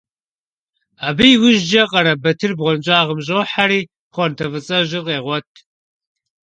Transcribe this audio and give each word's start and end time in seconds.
Абы 1.07 1.25
иужькӀэ 1.35 1.83
Къарэбатыр 1.91 2.51
бгъуэнщӀагъым 2.57 3.19
щӀохьэри 3.25 3.81
пхъуантэ 4.09 4.45
фӀыцӀэжьыр 4.51 5.03
къегъуэт. 5.05 5.49